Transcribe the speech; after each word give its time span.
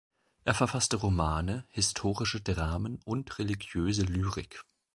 Er 0.45 0.55
verfasste 0.55 0.97
Romane, 0.97 1.63
historische 1.69 2.41
Dramen 2.41 2.99
und 3.05 3.37
religiöse 3.37 4.01
Lyrik. 4.01 4.63